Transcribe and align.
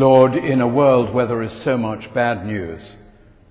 Lord, 0.00 0.34
in 0.34 0.62
a 0.62 0.66
world 0.66 1.12
where 1.12 1.26
there 1.26 1.42
is 1.42 1.52
so 1.52 1.76
much 1.76 2.14
bad 2.14 2.46
news, 2.46 2.96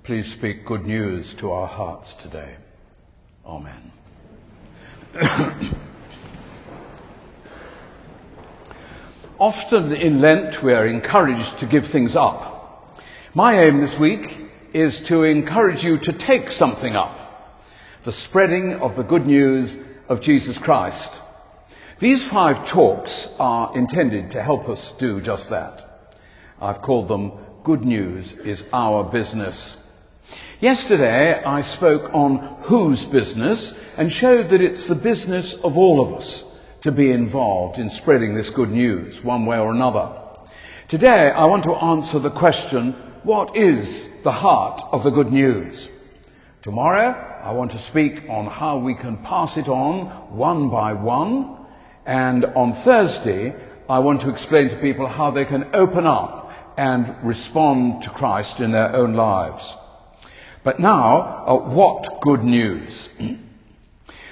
please 0.02 0.34
speak 0.34 0.66
good 0.66 0.84
news 0.84 1.36
to 1.36 1.52
our 1.52 1.68
hearts 1.68 2.14
today. 2.14 2.56
Amen. 3.46 3.92
Often 9.40 9.94
in 9.94 10.22
Lent 10.22 10.64
we 10.64 10.74
are 10.74 10.88
encouraged 10.88 11.60
to 11.60 11.68
give 11.68 11.86
things 11.86 12.16
up. 12.16 13.00
My 13.36 13.66
aim 13.66 13.80
this 13.80 14.00
week 14.00 14.36
is 14.74 15.04
to 15.04 15.22
encourage 15.26 15.84
you 15.84 16.00
to 16.00 16.14
take 16.14 16.50
something 16.50 16.96
up. 16.96 17.62
The 18.06 18.12
spreading 18.12 18.74
of 18.78 18.96
the 18.96 19.04
good 19.04 19.28
news 19.28 19.78
of 20.08 20.20
Jesus 20.22 20.58
Christ. 20.58 21.14
These 22.00 22.28
five 22.28 22.68
talks 22.68 23.30
are 23.38 23.78
intended 23.78 24.32
to 24.32 24.42
help 24.42 24.68
us 24.68 24.94
do 24.94 25.22
just 25.22 25.52
that. 25.52 25.86
I've 26.62 26.82
called 26.82 27.08
them 27.08 27.32
Good 27.64 27.86
News 27.86 28.34
is 28.34 28.66
Our 28.74 29.06
Business. 29.06 29.78
Yesterday 30.60 31.42
I 31.42 31.62
spoke 31.62 32.14
on 32.14 32.40
whose 32.64 33.06
business 33.06 33.74
and 33.96 34.12
showed 34.12 34.50
that 34.50 34.60
it's 34.60 34.88
the 34.88 34.96
business 34.96 35.54
of 35.54 35.78
all 35.78 36.02
of 36.02 36.14
us 36.16 36.44
to 36.82 36.92
be 36.92 37.14
involved 37.14 37.78
in 37.78 37.90
spreading 37.90 38.34
this 38.34 38.50
good 38.50 38.72
news 38.72 39.24
one 39.24 39.46
way 39.46 39.58
or 39.58 39.72
another. 39.72 40.22
Today 40.90 41.32
I 41.32 41.46
want 41.46 41.64
to 41.64 41.76
answer 41.76 42.20
the 42.20 42.30
question, 42.30 42.92
what 43.24 43.56
is 43.56 44.10
the 44.24 44.34
heart 44.34 44.82
of 44.92 45.04
the 45.04 45.12
good 45.12 45.32
news? 45.32 45.88
Tomorrow 46.62 47.42
I 47.42 47.54
want 47.54 47.72
to 47.72 47.80
speak 47.80 48.24
on 48.28 48.48
how 48.48 48.80
we 48.80 48.96
can 48.96 49.16
pass 49.24 49.56
it 49.56 49.70
on 49.70 50.08
one 50.36 50.70
by 50.70 50.92
one. 50.92 51.56
And 52.06 52.44
on 52.44 52.74
Thursday 52.74 53.56
I 53.88 54.00
want 54.00 54.22
to 54.22 54.30
explain 54.30 54.68
to 54.70 54.76
people 54.76 55.08
how 55.08 55.32
they 55.32 55.46
can 55.46 55.70
open 55.74 56.06
up 56.06 56.39
and 56.80 57.14
respond 57.24 58.04
to 58.04 58.10
Christ 58.10 58.62
in 58.62 58.72
their 58.72 58.96
own 58.96 59.14
lives. 59.14 59.76
But 60.64 60.80
now, 60.80 61.44
uh, 61.46 61.76
what 61.76 62.22
good 62.22 62.42
news? 62.42 63.10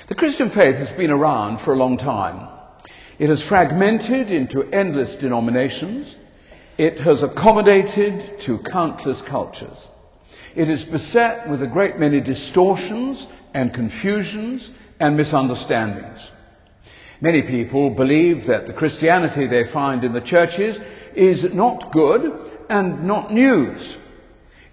the 0.07 0.15
Christian 0.15 0.49
faith 0.49 0.77
has 0.77 0.89
been 0.93 1.11
around 1.11 1.59
for 1.59 1.73
a 1.73 1.77
long 1.77 1.97
time. 1.97 2.47
It 3.19 3.27
has 3.29 3.41
fragmented 3.41 4.31
into 4.31 4.63
endless 4.63 5.17
denominations. 5.17 6.15
It 6.77 6.99
has 6.99 7.21
accommodated 7.21 8.39
to 8.43 8.59
countless 8.59 9.21
cultures. 9.21 9.85
It 10.55 10.69
is 10.69 10.85
beset 10.85 11.49
with 11.49 11.61
a 11.61 11.67
great 11.67 11.99
many 11.99 12.21
distortions 12.21 13.27
and 13.53 13.73
confusions 13.73 14.71
and 15.01 15.17
misunderstandings. 15.17 16.31
Many 17.19 17.41
people 17.41 17.89
believe 17.89 18.45
that 18.45 18.67
the 18.67 18.73
Christianity 18.73 19.47
they 19.47 19.65
find 19.65 20.05
in 20.05 20.13
the 20.13 20.21
churches 20.21 20.79
is 21.17 21.43
not 21.53 21.91
good 21.91 22.31
and 22.69 23.05
not 23.05 23.33
news. 23.33 23.97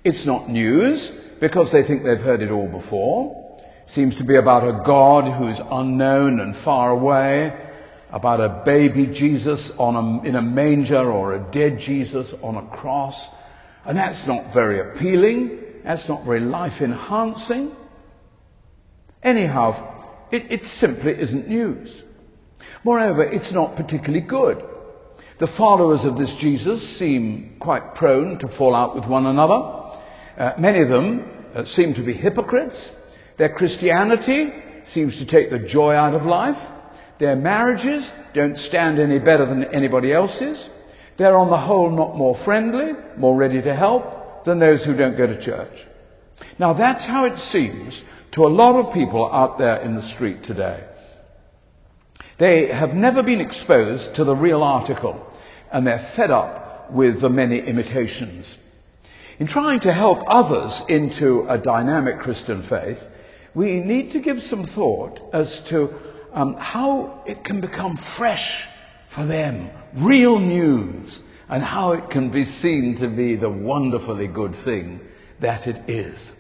It's 0.05 0.27
not 0.27 0.49
news 0.49 1.11
because 1.41 1.73
they 1.73 1.83
think 1.83 2.05
they've 2.05 2.21
heard 2.21 2.43
it 2.43 2.51
all 2.51 2.69
before. 2.69 3.59
Seems 3.87 4.17
to 4.17 4.25
be 4.25 4.37
about 4.37 4.67
a 4.69 4.85
God 4.85 5.31
who's 5.31 5.59
unknown 5.59 6.41
and 6.41 6.57
far 6.57 6.91
away, 6.91 7.59
about 8.11 8.41
a 8.41 8.63
baby 8.65 9.07
Jesus 9.07 9.71
a, 9.97 10.21
in 10.25 10.37
a 10.37 10.43
manger 10.43 11.11
or 11.11 11.35
a 11.35 11.39
dead 11.39 11.79
Jesus 11.79 12.33
on 12.43 12.57
a 12.57 12.67
cross. 12.77 13.29
And 13.85 13.99
that's 13.99 14.27
not 14.27 14.53
very 14.55 14.81
appealing. 14.81 15.61
That's 15.85 16.09
not 16.09 16.25
very 16.25 16.41
life 16.41 16.81
enhancing. 16.81 17.75
Anyhow, 19.23 20.29
it, 20.31 20.51
it 20.51 20.65
simply 20.65 21.13
isn't 21.13 21.49
news. 21.49 22.03
Moreover, 22.85 23.23
it's 23.23 23.53
not 23.53 23.77
particularly 23.77 24.25
good. 24.25 24.65
The 25.37 25.47
followers 25.49 26.05
of 26.05 26.17
this 26.17 26.33
Jesus 26.35 26.97
seem 26.97 27.57
quite 27.59 27.97
prone 27.97 28.39
to 28.39 28.47
fall 28.47 28.73
out 28.73 28.95
with 28.95 29.07
one 29.07 29.27
another. 29.27 29.99
Uh, 30.39 30.53
many 30.59 30.81
of 30.81 30.89
them 30.89 31.29
uh, 31.53 31.65
seem 31.65 31.95
to 31.95 32.03
be 32.03 32.13
hypocrites. 32.13 32.93
Their 33.37 33.49
Christianity 33.49 34.53
seems 34.85 35.19
to 35.19 35.27
take 35.27 35.51
the 35.51 35.59
joy 35.59 35.95
out 35.95 36.15
of 36.15 36.25
life. 36.25 36.61
Their 37.19 37.35
marriages 37.35 38.13
don't 38.33 38.57
stand 38.57 39.01
any 39.01 39.19
better 39.19 39.45
than 39.45 39.65
anybody 39.65 40.13
else's. 40.13 40.71
They're 41.17 41.37
on 41.37 41.51
the 41.51 41.59
whole 41.59 41.91
not 41.91 42.17
more 42.17 42.37
friendly, 42.37 42.93
more 43.17 43.35
ready 43.37 43.61
to 43.61 43.75
help 43.75 44.45
than 44.45 44.61
those 44.61 44.85
who 44.85 44.95
don't 44.95 45.17
go 45.17 45.27
to 45.27 45.41
church. 45.41 45.85
Now 46.61 46.75
that's 46.75 47.05
how 47.05 47.25
it 47.25 47.39
seems 47.39 48.05
to 48.33 48.47
a 48.47 48.49
lot 48.49 48.77
of 48.77 48.95
people 48.95 49.33
out 49.33 49.59
there 49.59 49.79
in 49.81 49.97
the 49.97 50.03
street 50.03 50.45
today. 50.45 50.85
They 52.39 52.67
have 52.67 52.95
never 52.95 53.23
been 53.23 53.41
exposed 53.41 54.17
to 54.17 54.25
the 54.25 54.35
real 54.35 54.63
article 54.63 55.25
and 55.71 55.87
they're 55.87 55.99
fed 55.99 56.31
up 56.31 56.91
with 56.91 57.21
the 57.21 57.31
many 57.31 57.59
imitations. 57.59 58.59
In 59.39 59.47
trying 59.47 59.81
to 59.81 59.93
help 59.93 60.23
others 60.27 60.85
into 60.89 61.47
a 61.49 61.59
dynamic 61.59 62.21
Christian 62.21 62.63
faith, 62.63 63.03
we 63.55 63.81
need 63.81 64.13
to 64.13 64.21
give 64.21 64.43
some 64.43 64.65
thought 64.65 65.21
as 65.33 65.61
to 65.69 65.93
um, 66.33 66.55
how 66.55 67.23
it 67.27 67.45
can 67.45 67.61
become 67.61 67.97
fresh 67.97 68.67
for 69.09 69.25
them, 69.25 69.71
real 69.97 70.39
news, 70.39 71.23
and 71.49 71.63
how 71.63 71.93
it 71.93 72.11
can 72.11 72.31
be 72.31 72.45
seen 72.45 72.97
to 72.99 73.09
be 73.09 73.37
the 73.37 73.51
wonderfully 73.51 74.27
good 74.27 74.55
thing 74.55 75.01
that 75.41 75.67
it 75.67 75.89
is. 75.89 76.33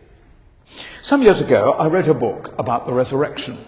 Some 1.03 1.23
years 1.23 1.41
ago, 1.41 1.73
I 1.73 1.89
wrote 1.89 2.09
a 2.09 2.15
book 2.15 2.55
about 2.59 2.87
the 2.87 2.93
resurrection. 2.93 3.59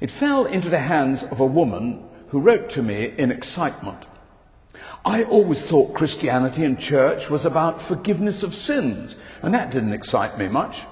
It 0.00 0.10
fell 0.10 0.44
into 0.46 0.68
the 0.68 0.78
hands 0.78 1.22
of 1.24 1.40
a 1.40 1.46
woman 1.46 2.04
who 2.28 2.40
wrote 2.40 2.70
to 2.70 2.82
me 2.82 3.12
in 3.16 3.30
excitement. 3.30 4.06
I 5.04 5.24
always 5.24 5.64
thought 5.64 5.94
Christianity 5.94 6.64
and 6.64 6.78
church 6.78 7.30
was 7.30 7.44
about 7.44 7.82
forgiveness 7.82 8.42
of 8.42 8.54
sins, 8.54 9.16
and 9.42 9.54
that 9.54 9.70
didn't 9.70 9.92
excite 9.92 10.38
me 10.38 10.48
much. 10.48 10.84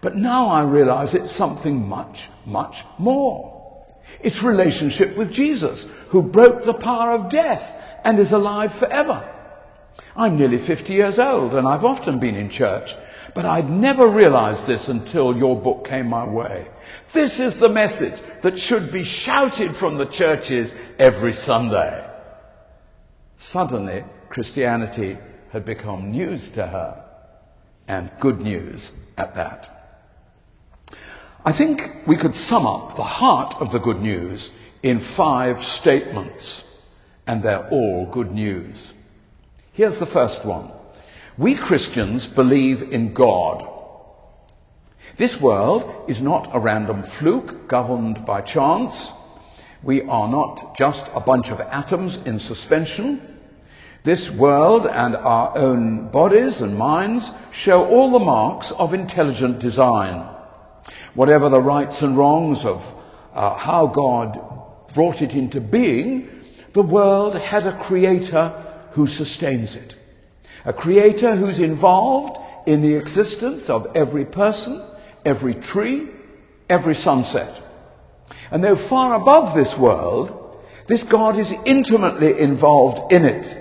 But 0.00 0.16
now 0.16 0.48
I 0.48 0.64
realize 0.64 1.14
it's 1.14 1.32
something 1.32 1.88
much, 1.88 2.28
much 2.44 2.84
more. 2.98 3.84
It's 4.20 4.42
relationship 4.42 5.16
with 5.16 5.32
Jesus, 5.32 5.86
who 6.08 6.22
broke 6.22 6.62
the 6.62 6.74
power 6.74 7.12
of 7.12 7.30
death 7.30 7.62
and 8.04 8.18
is 8.18 8.32
alive 8.32 8.74
forever. 8.74 9.28
I'm 10.14 10.36
nearly 10.36 10.58
50 10.58 10.92
years 10.92 11.18
old 11.18 11.54
and 11.54 11.66
I've 11.66 11.84
often 11.84 12.18
been 12.18 12.36
in 12.36 12.50
church, 12.50 12.94
but 13.34 13.44
I'd 13.44 13.68
never 13.68 14.06
realized 14.06 14.66
this 14.66 14.88
until 14.88 15.36
your 15.36 15.60
book 15.60 15.86
came 15.86 16.08
my 16.08 16.24
way. 16.24 16.68
This 17.12 17.40
is 17.40 17.58
the 17.58 17.68
message 17.68 18.20
that 18.42 18.58
should 18.58 18.92
be 18.92 19.04
shouted 19.04 19.76
from 19.76 19.98
the 19.98 20.06
churches 20.06 20.72
every 20.98 21.32
Sunday. 21.32 22.08
Suddenly, 23.38 24.04
Christianity 24.28 25.18
had 25.50 25.64
become 25.64 26.12
news 26.12 26.50
to 26.50 26.66
her, 26.66 27.04
and 27.86 28.10
good 28.20 28.40
news 28.40 28.92
at 29.16 29.34
that. 29.34 29.70
I 31.44 31.52
think 31.52 32.06
we 32.06 32.16
could 32.16 32.34
sum 32.34 32.66
up 32.66 32.96
the 32.96 33.02
heart 33.02 33.56
of 33.60 33.70
the 33.70 33.78
good 33.78 34.00
news 34.00 34.50
in 34.82 35.00
five 35.00 35.62
statements, 35.62 36.64
and 37.26 37.42
they're 37.42 37.68
all 37.68 38.06
good 38.06 38.32
news. 38.32 38.92
Here's 39.72 39.98
the 39.98 40.06
first 40.06 40.44
one. 40.44 40.70
We 41.36 41.56
Christians 41.56 42.26
believe 42.26 42.80
in 42.80 43.12
God. 43.12 43.68
This 45.16 45.40
world 45.40 46.08
is 46.08 46.22
not 46.22 46.50
a 46.52 46.60
random 46.60 47.02
fluke 47.02 47.66
governed 47.66 48.24
by 48.24 48.40
chance. 48.40 49.10
We 49.82 50.02
are 50.02 50.28
not 50.28 50.76
just 50.76 51.04
a 51.12 51.20
bunch 51.20 51.50
of 51.50 51.60
atoms 51.60 52.16
in 52.24 52.38
suspension. 52.38 53.20
This 54.04 54.30
world 54.30 54.86
and 54.86 55.16
our 55.16 55.58
own 55.58 56.08
bodies 56.10 56.60
and 56.60 56.78
minds 56.78 57.28
show 57.50 57.84
all 57.84 58.12
the 58.12 58.24
marks 58.24 58.70
of 58.70 58.94
intelligent 58.94 59.58
design. 59.58 60.28
Whatever 61.14 61.48
the 61.48 61.60
rights 61.60 62.02
and 62.02 62.16
wrongs 62.16 62.64
of 62.64 62.80
uh, 63.34 63.54
how 63.56 63.88
God 63.88 64.38
brought 64.94 65.20
it 65.20 65.34
into 65.34 65.60
being, 65.60 66.28
the 66.74 66.82
world 66.82 67.34
had 67.34 67.66
a 67.66 67.76
creator 67.76 68.50
who 68.92 69.08
sustains 69.08 69.74
it. 69.74 69.96
A 70.64 70.72
creator 70.72 71.36
who's 71.36 71.60
involved 71.60 72.38
in 72.66 72.80
the 72.80 72.94
existence 72.94 73.68
of 73.68 73.94
every 73.94 74.24
person, 74.24 74.82
every 75.24 75.54
tree, 75.54 76.08
every 76.68 76.94
sunset. 76.94 77.60
And 78.50 78.64
though 78.64 78.76
far 78.76 79.14
above 79.14 79.54
this 79.54 79.76
world, 79.76 80.58
this 80.86 81.04
God 81.04 81.38
is 81.38 81.54
intimately 81.64 82.38
involved 82.38 83.12
in 83.12 83.24
it, 83.24 83.58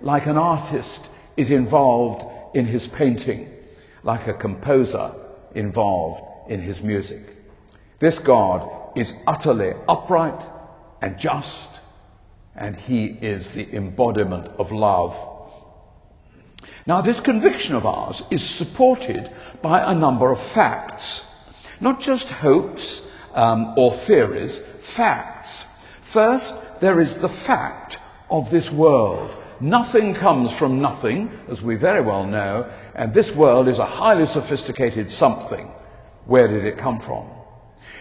like 0.00 0.26
an 0.26 0.38
artist 0.38 1.08
is 1.36 1.50
involved 1.50 2.24
in 2.54 2.66
his 2.66 2.86
painting, 2.86 3.50
like 4.02 4.26
a 4.26 4.34
composer 4.34 5.12
involved 5.54 6.50
in 6.50 6.60
his 6.60 6.82
music. 6.82 7.22
This 7.98 8.18
God 8.18 8.96
is 8.96 9.12
utterly 9.26 9.72
upright 9.88 10.42
and 11.02 11.18
just, 11.18 11.68
and 12.54 12.76
he 12.76 13.06
is 13.06 13.52
the 13.52 13.74
embodiment 13.74 14.48
of 14.58 14.72
love. 14.72 15.35
Now, 16.86 17.00
this 17.00 17.20
conviction 17.20 17.74
of 17.74 17.84
ours 17.84 18.22
is 18.30 18.42
supported 18.42 19.30
by 19.62 19.80
a 19.80 19.94
number 19.94 20.30
of 20.30 20.40
facts. 20.40 21.24
Not 21.80 22.00
just 22.00 22.28
hopes 22.28 23.02
um, 23.34 23.74
or 23.76 23.92
theories, 23.92 24.62
facts. 24.80 25.64
First, 26.12 26.54
there 26.80 27.00
is 27.00 27.18
the 27.18 27.28
fact 27.28 27.98
of 28.30 28.50
this 28.50 28.70
world, 28.70 29.34
Nothing 29.60 30.14
comes 30.14 30.52
from 30.52 30.82
nothing, 30.82 31.30
as 31.48 31.62
we 31.62 31.76
very 31.76 32.02
well 32.02 32.26
know, 32.26 32.70
and 32.94 33.14
this 33.14 33.34
world 33.34 33.68
is 33.68 33.78
a 33.78 33.86
highly 33.86 34.26
sophisticated 34.26 35.10
something. 35.10 35.70
Where 36.26 36.46
did 36.46 36.66
it 36.66 36.76
come 36.76 37.00
from? 37.00 37.30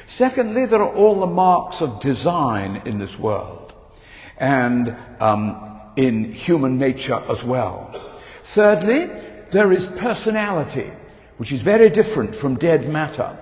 Secondly, 0.06 0.66
there 0.66 0.82
are 0.82 0.94
all 0.94 1.22
the 1.22 1.28
marks 1.28 1.82
of 1.82 2.02
design 2.02 2.82
in 2.86 3.00
this 3.00 3.18
world 3.18 3.74
and 4.38 4.96
um, 5.22 5.80
in 5.96 6.34
human 6.34 6.78
nature 6.78 7.22
as 7.30 7.42
well. 7.42 7.94
Thirdly, 8.54 9.10
there 9.52 9.72
is 9.72 9.86
personality, 9.86 10.92
which 11.38 11.52
is 11.52 11.62
very 11.62 11.90
different 11.90 12.36
from 12.36 12.58
dead 12.58 12.88
matter. 12.88 13.38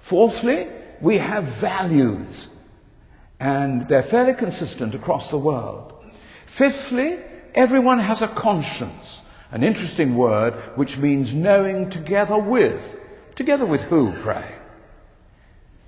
Fourthly, 0.00 0.68
we 1.00 1.18
have 1.18 1.44
values, 1.60 2.48
and 3.40 3.88
they're 3.88 4.02
fairly 4.02 4.34
consistent 4.34 4.94
across 4.94 5.30
the 5.30 5.38
world. 5.38 5.92
Fifthly, 6.46 7.18
everyone 7.54 7.98
has 7.98 8.22
a 8.22 8.28
conscience, 8.28 9.20
an 9.50 9.64
interesting 9.64 10.16
word 10.16 10.54
which 10.76 10.98
means 10.98 11.34
knowing 11.34 11.90
together 11.90 12.38
with. 12.38 12.80
Together 13.34 13.66
with 13.66 13.82
who, 13.82 14.12
pray? 14.22 14.44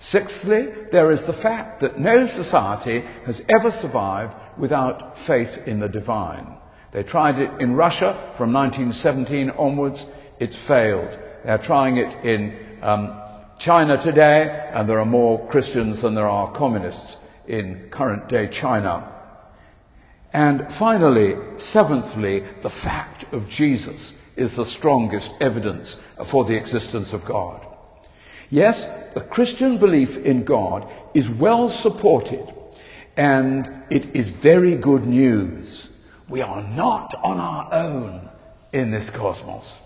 Sixthly, 0.00 0.66
there 0.90 1.10
is 1.12 1.24
the 1.24 1.32
fact 1.32 1.80
that 1.80 1.98
no 1.98 2.26
society 2.26 3.00
has 3.24 3.42
ever 3.48 3.70
survived 3.70 4.36
without 4.58 5.18
faith 5.18 5.66
in 5.66 5.80
the 5.80 5.88
divine. 5.88 6.58
They 6.94 7.02
tried 7.02 7.40
it 7.40 7.60
in 7.60 7.74
Russia 7.74 8.12
from 8.36 8.52
1917 8.52 9.50
onwards. 9.50 10.06
It's 10.38 10.54
failed. 10.54 11.18
They're 11.44 11.58
trying 11.58 11.96
it 11.96 12.24
in 12.24 12.56
um, 12.82 13.20
China 13.58 14.00
today, 14.00 14.70
and 14.72 14.88
there 14.88 15.00
are 15.00 15.04
more 15.04 15.48
Christians 15.48 16.02
than 16.02 16.14
there 16.14 16.28
are 16.28 16.52
communists 16.52 17.16
in 17.48 17.88
current 17.90 18.28
day 18.28 18.46
China. 18.46 19.10
And 20.32 20.72
finally, 20.72 21.34
seventhly, 21.58 22.44
the 22.62 22.70
fact 22.70 23.24
of 23.32 23.48
Jesus 23.48 24.14
is 24.36 24.54
the 24.54 24.64
strongest 24.64 25.34
evidence 25.40 25.98
for 26.26 26.44
the 26.44 26.56
existence 26.56 27.12
of 27.12 27.24
God. 27.24 27.66
Yes, 28.50 28.86
the 29.14 29.20
Christian 29.20 29.78
belief 29.78 30.16
in 30.16 30.44
God 30.44 30.88
is 31.12 31.28
well 31.28 31.70
supported 31.70 32.54
and 33.16 33.82
it 33.90 34.14
is 34.14 34.28
very 34.28 34.76
good 34.76 35.04
news. 35.04 35.90
We 36.28 36.42
are 36.42 36.62
not 36.62 37.14
on 37.22 37.38
our 37.38 37.72
own 37.72 38.28
in 38.72 38.90
this 38.90 39.10
cosmos. 39.10 39.76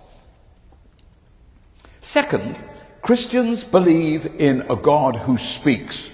Second, 2.00 2.56
Christians 3.02 3.64
believe 3.64 4.26
in 4.26 4.66
a 4.70 4.76
God 4.76 5.16
who 5.16 5.36
speaks. 5.36 6.10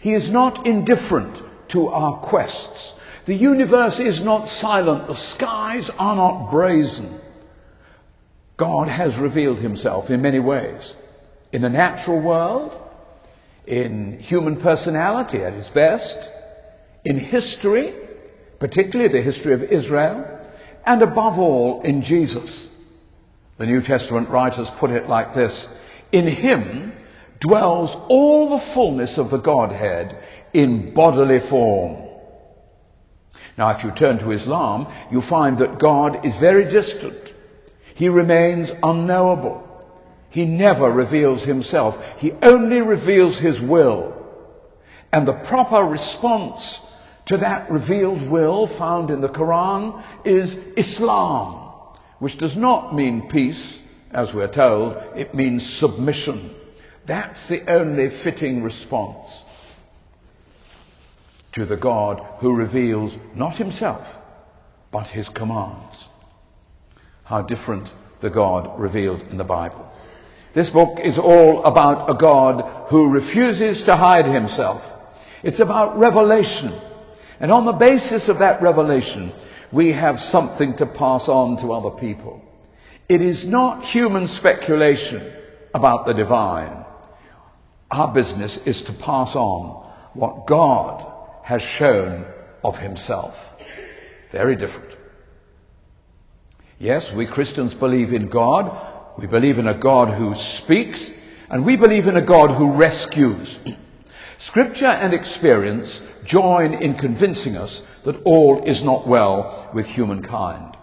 He 0.00 0.14
is 0.14 0.30
not 0.30 0.66
indifferent 0.66 1.42
to 1.68 1.88
our 1.88 2.18
quests. 2.18 2.92
The 3.26 3.34
universe 3.34 4.00
is 4.00 4.20
not 4.20 4.48
silent. 4.48 5.06
The 5.06 5.14
skies 5.14 5.90
are 5.90 6.16
not 6.16 6.50
brazen. 6.50 7.20
God 8.56 8.88
has 8.88 9.18
revealed 9.18 9.58
himself 9.58 10.10
in 10.10 10.22
many 10.22 10.38
ways 10.38 10.94
in 11.52 11.62
the 11.62 11.70
natural 11.70 12.20
world, 12.20 12.72
in 13.64 14.18
human 14.18 14.56
personality 14.56 15.38
at 15.38 15.52
its 15.52 15.68
best, 15.68 16.18
in 17.04 17.16
history, 17.16 17.94
particularly 18.64 19.12
the 19.12 19.20
history 19.20 19.52
of 19.52 19.62
Israel, 19.62 20.26
and 20.86 21.02
above 21.02 21.38
all 21.38 21.82
in 21.82 22.00
Jesus. 22.00 22.72
The 23.58 23.66
New 23.66 23.82
Testament 23.82 24.30
writers 24.30 24.70
put 24.70 24.90
it 24.90 25.06
like 25.06 25.34
this 25.34 25.68
In 26.12 26.26
him 26.26 26.94
dwells 27.40 27.94
all 28.08 28.48
the 28.48 28.64
fullness 28.64 29.18
of 29.18 29.28
the 29.28 29.36
Godhead 29.36 30.16
in 30.54 30.94
bodily 30.94 31.40
form. 31.40 32.08
Now, 33.58 33.68
if 33.68 33.84
you 33.84 33.90
turn 33.90 34.16
to 34.20 34.30
Islam, 34.30 34.90
you 35.12 35.20
find 35.20 35.58
that 35.58 35.78
God 35.78 36.24
is 36.24 36.34
very 36.36 36.64
distant. 36.64 37.34
He 37.94 38.08
remains 38.08 38.72
unknowable. 38.82 39.60
He 40.30 40.46
never 40.46 40.90
reveals 40.90 41.44
himself. 41.44 42.02
He 42.16 42.32
only 42.32 42.80
reveals 42.80 43.38
his 43.38 43.60
will. 43.60 44.14
And 45.12 45.28
the 45.28 45.34
proper 45.34 45.84
response 45.84 46.80
to 47.26 47.38
that 47.38 47.70
revealed 47.70 48.28
will 48.28 48.66
found 48.66 49.10
in 49.10 49.20
the 49.20 49.28
Quran 49.28 50.02
is 50.24 50.54
Islam, 50.76 51.70
which 52.18 52.38
does 52.38 52.56
not 52.56 52.94
mean 52.94 53.28
peace, 53.28 53.78
as 54.10 54.32
we're 54.32 54.52
told, 54.52 54.96
it 55.16 55.34
means 55.34 55.66
submission. 55.66 56.54
That's 57.06 57.48
the 57.48 57.70
only 57.70 58.10
fitting 58.10 58.62
response 58.62 59.42
to 61.52 61.64
the 61.64 61.76
God 61.76 62.20
who 62.40 62.54
reveals 62.54 63.16
not 63.34 63.56
himself, 63.56 64.16
but 64.90 65.06
his 65.06 65.28
commands. 65.28 66.08
How 67.24 67.42
different 67.42 67.92
the 68.20 68.30
God 68.30 68.78
revealed 68.78 69.22
in 69.28 69.36
the 69.36 69.44
Bible. 69.44 69.90
This 70.52 70.70
book 70.70 71.00
is 71.00 71.18
all 71.18 71.64
about 71.64 72.10
a 72.10 72.14
God 72.14 72.88
who 72.88 73.12
refuses 73.12 73.84
to 73.84 73.96
hide 73.96 74.26
himself. 74.26 74.82
It's 75.42 75.60
about 75.60 75.98
revelation. 75.98 76.72
And 77.40 77.50
on 77.50 77.64
the 77.64 77.72
basis 77.72 78.28
of 78.28 78.38
that 78.38 78.62
revelation, 78.62 79.32
we 79.72 79.92
have 79.92 80.20
something 80.20 80.76
to 80.76 80.86
pass 80.86 81.28
on 81.28 81.56
to 81.58 81.72
other 81.72 81.90
people. 81.90 82.42
It 83.08 83.20
is 83.20 83.46
not 83.46 83.84
human 83.84 84.26
speculation 84.26 85.32
about 85.74 86.06
the 86.06 86.14
divine. 86.14 86.84
Our 87.90 88.12
business 88.12 88.56
is 88.66 88.82
to 88.84 88.92
pass 88.92 89.36
on 89.36 89.90
what 90.14 90.46
God 90.46 91.04
has 91.42 91.62
shown 91.62 92.24
of 92.62 92.78
himself. 92.78 93.36
Very 94.32 94.56
different. 94.56 94.96
Yes, 96.78 97.12
we 97.12 97.26
Christians 97.26 97.74
believe 97.74 98.12
in 98.12 98.28
God 98.28 98.94
we 99.16 99.26
believe 99.28 99.58
in 99.58 99.68
a 99.68 99.78
God 99.78 100.12
who 100.12 100.34
speaks, 100.34 101.12
and 101.48 101.64
we 101.64 101.76
believe 101.76 102.06
in 102.08 102.16
a 102.16 102.22
God 102.24 102.50
who 102.50 102.72
rescues. 102.72 103.58
Scripture 104.44 104.84
and 104.84 105.14
experience 105.14 106.02
join 106.22 106.74
in 106.74 106.96
convincing 106.96 107.56
us 107.56 107.82
that 108.04 108.20
all 108.24 108.62
is 108.64 108.82
not 108.82 109.06
well 109.08 109.70
with 109.72 109.86
humankind. 109.86 110.76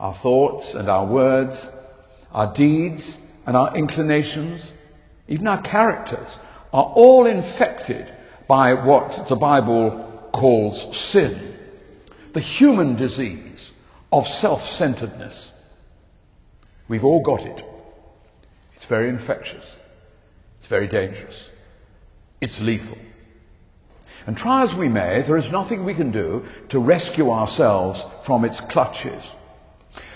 Our 0.00 0.12
thoughts 0.12 0.74
and 0.74 0.88
our 0.88 1.06
words, 1.06 1.70
our 2.32 2.52
deeds 2.52 3.20
and 3.46 3.56
our 3.56 3.76
inclinations, 3.76 4.72
even 5.28 5.46
our 5.46 5.62
characters, 5.62 6.40
are 6.72 6.92
all 6.96 7.26
infected 7.26 8.12
by 8.48 8.74
what 8.74 9.28
the 9.28 9.36
Bible 9.36 10.30
calls 10.32 10.96
sin, 10.96 11.54
the 12.32 12.40
human 12.40 12.96
disease 12.96 13.70
of 14.10 14.26
self-centeredness. 14.26 15.52
We've 16.88 17.04
all 17.04 17.22
got 17.22 17.42
it. 17.42 17.64
It's 18.74 18.86
very 18.86 19.08
infectious. 19.08 19.76
It's 20.58 20.66
very 20.66 20.88
dangerous. 20.88 21.48
It's 22.42 22.60
lethal. 22.60 22.98
And 24.26 24.36
try 24.36 24.64
as 24.64 24.74
we 24.74 24.88
may, 24.88 25.22
there 25.22 25.36
is 25.36 25.52
nothing 25.52 25.84
we 25.84 25.94
can 25.94 26.10
do 26.10 26.44
to 26.70 26.80
rescue 26.80 27.30
ourselves 27.30 28.04
from 28.24 28.44
its 28.44 28.58
clutches. 28.60 29.30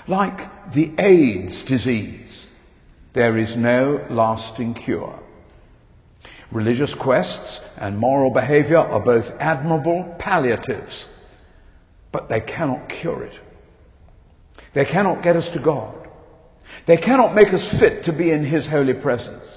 Like 0.09 0.73
the 0.73 0.93
AIDS 0.99 1.63
disease, 1.63 2.47
there 3.13 3.37
is 3.37 3.57
no 3.57 4.05
lasting 4.11 4.75
cure. 4.75 5.21
Religious 6.51 6.95
quests 6.95 7.63
and 7.77 7.97
moral 7.97 8.31
behavior 8.31 8.79
are 8.79 9.01
both 9.01 9.31
admirable 9.39 10.17
palliatives, 10.19 11.07
but 12.11 12.29
they 12.29 12.41
cannot 12.41 12.89
cure 12.89 13.23
it. 13.23 13.39
They 14.73 14.85
cannot 14.85 15.23
get 15.23 15.37
us 15.37 15.51
to 15.51 15.61
God. 15.61 16.09
They 16.87 16.97
cannot 16.97 17.37
make 17.37 17.53
us 17.53 17.79
fit 17.79 18.05
to 18.05 18.13
be 18.13 18.33
in 18.33 18.45
His 18.45 18.67
holy 18.67 18.95
presence. 18.95 19.56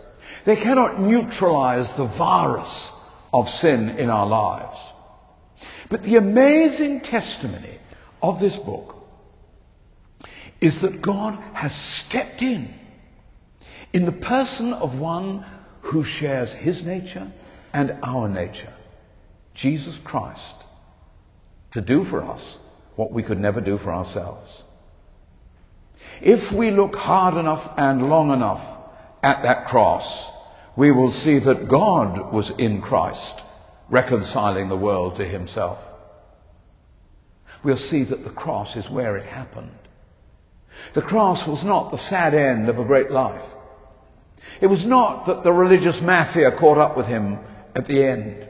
They 0.50 0.56
cannot 0.56 1.00
neutralize 1.00 1.96
the 1.96 2.08
virus 2.08 2.92
of 3.32 3.48
sin 3.50 3.88
in 4.00 4.10
our 4.10 4.26
lives. 4.26 4.80
But 5.90 6.02
the 6.02 6.16
amazing 6.16 7.02
testimony 7.02 7.78
of 8.20 8.40
this 8.40 8.56
book 8.56 8.96
is 10.60 10.82
that 10.82 11.04
God 11.04 11.36
has 11.54 11.76
stepped 11.76 12.42
in 12.42 12.74
in 13.94 14.08
the 14.08 14.12
person 14.12 14.74
of 14.74 15.00
one 15.00 15.46
who 15.82 16.04
shares 16.04 16.52
his 16.52 16.84
nature 16.84 17.32
and 17.72 18.00
our 18.02 18.28
nature, 18.28 18.74
Jesus 19.54 20.00
Christ, 20.04 20.56
to 21.74 21.82
do 21.82 22.04
for 22.04 22.24
us 22.24 22.58
what 22.96 23.12
we 23.12 23.22
could 23.22 23.40
never 23.40 23.62
do 23.62 23.78
for 23.78 23.94
ourselves. 23.94 24.64
If 26.24 26.52
we 26.52 26.72
look 26.72 26.96
hard 26.96 27.36
enough 27.36 27.72
and 27.78 28.10
long 28.10 28.32
enough 28.32 28.66
at 29.22 29.44
that 29.44 29.68
cross, 29.68 30.39
we 30.80 30.92
will 30.92 31.12
see 31.12 31.40
that 31.40 31.68
God 31.68 32.32
was 32.32 32.52
in 32.52 32.82
Christ, 32.82 33.42
reconciling 33.90 34.70
the 34.70 34.78
world 34.78 35.18
to 35.18 35.26
himself. 35.26 35.78
We'll 37.66 37.76
see 37.76 38.06
that 38.06 38.24
the 38.24 38.30
cross 38.30 38.78
is 38.78 38.90
where 38.90 39.18
it 39.18 39.26
happened. 39.26 39.78
The 40.94 41.02
cross 41.02 41.46
was 41.46 41.66
not 41.66 41.92
the 41.92 41.98
sad 41.98 42.34
end 42.34 42.70
of 42.70 42.80
a 42.80 42.86
great 42.86 43.12
life. 43.12 43.44
It 44.62 44.68
was 44.68 44.86
not 44.86 45.26
that 45.26 45.44
the 45.44 45.52
religious 45.52 46.00
mafia 46.00 46.50
caught 46.50 46.78
up 46.78 46.96
with 46.96 47.08
him 47.08 47.40
at 47.76 47.86
the 47.86 48.02
end. 48.02 48.48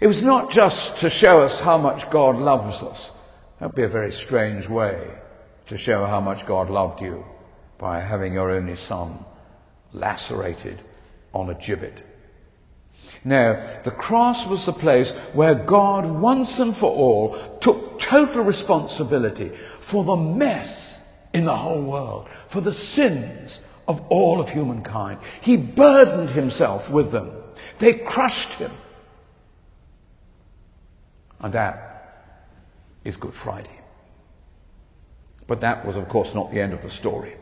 It 0.00 0.06
was 0.06 0.22
not 0.22 0.50
just 0.50 1.00
to 1.00 1.10
show 1.10 1.40
us 1.40 1.60
how 1.60 1.76
much 1.76 2.10
God 2.10 2.36
loves 2.36 2.82
us 2.82 3.12
That 3.60 3.66
would 3.66 3.76
be 3.76 3.82
a 3.82 3.88
very 3.88 4.12
strange 4.12 4.66
way 4.66 5.06
to 5.66 5.76
show 5.76 6.06
how 6.06 6.22
much 6.22 6.46
God 6.46 6.70
loved 6.70 7.02
you 7.02 7.22
by 7.76 8.00
having 8.00 8.32
your 8.32 8.50
only 8.50 8.76
son 8.76 9.26
lacerated 9.92 10.80
on 11.32 11.50
a 11.50 11.54
gibbet. 11.54 12.02
Now, 13.24 13.80
the 13.84 13.90
cross 13.90 14.46
was 14.46 14.64
the 14.66 14.72
place 14.72 15.10
where 15.32 15.54
God 15.54 16.06
once 16.06 16.58
and 16.58 16.76
for 16.76 16.90
all 16.90 17.58
took 17.60 18.00
total 18.00 18.44
responsibility 18.44 19.52
for 19.80 20.04
the 20.04 20.16
mess 20.16 20.98
in 21.32 21.44
the 21.44 21.56
whole 21.56 21.82
world, 21.82 22.28
for 22.48 22.60
the 22.60 22.72
sins 22.72 23.60
of 23.86 24.00
all 24.08 24.40
of 24.40 24.48
humankind. 24.50 25.18
He 25.40 25.56
burdened 25.56 26.30
himself 26.30 26.90
with 26.90 27.10
them. 27.10 27.32
They 27.78 27.94
crushed 27.94 28.52
him. 28.54 28.72
And 31.40 31.54
that 31.54 32.34
is 33.04 33.16
Good 33.16 33.34
Friday. 33.34 33.80
But 35.46 35.60
that 35.62 35.86
was, 35.86 35.96
of 35.96 36.08
course, 36.08 36.34
not 36.34 36.50
the 36.50 36.60
end 36.60 36.72
of 36.72 36.82
the 36.82 36.90
story. 36.90 37.34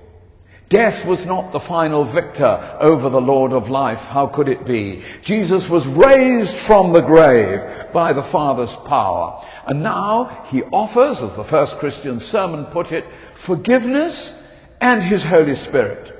Death 0.68 1.06
was 1.06 1.26
not 1.26 1.52
the 1.52 1.61
final 1.61 2.04
victor 2.04 2.76
over 2.80 3.08
the 3.08 3.20
Lord 3.20 3.52
of 3.52 3.70
life. 3.70 4.00
How 4.00 4.26
could 4.26 4.49
it 4.49 4.66
be? 4.66 5.04
Jesus 5.23 5.70
was 5.70 5.87
raised 5.87 6.56
from 6.56 6.92
the 6.92 7.02
grave 7.02 7.92
by 7.92 8.12
the 8.12 8.23
Father's 8.23 8.75
power. 8.75 9.44
And 9.64 9.85
now 9.85 10.44
he 10.50 10.64
offers, 10.64 11.23
as 11.23 11.37
the 11.37 11.44
first 11.44 11.78
Christian 11.78 12.18
sermon 12.18 12.66
put 12.66 12.90
it, 12.90 13.04
forgiveness 13.37 14.35
and 14.80 15.04
his 15.04 15.23
Holy 15.23 15.54
Spirit. 15.54 16.12